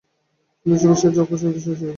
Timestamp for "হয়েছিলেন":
1.69-1.89